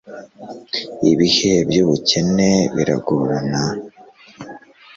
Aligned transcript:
ibihe 1.11 1.53
by 1.69 1.77
ubukene 1.83 2.51
biragorana 2.75 3.61